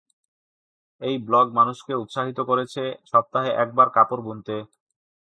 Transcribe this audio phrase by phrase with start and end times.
[1.01, 4.55] এই ব্লগ মানুষকে উৎসাহিত করেছে "সপ্তাহে একবার কাপড় বুনতে"।